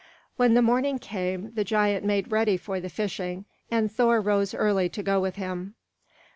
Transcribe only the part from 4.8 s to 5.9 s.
to go with him.